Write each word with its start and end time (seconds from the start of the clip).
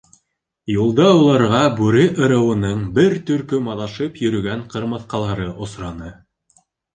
Юлда 0.75 1.09
уларға 1.17 1.59
Бүре 1.79 2.05
ырыуының 2.27 2.81
бер 2.95 3.17
төркөм 3.27 3.69
аҙашып 3.75 4.19
йөрөгән 4.25 4.65
ҡырмыҫҡалары 4.73 5.47
осраны. 5.67 6.11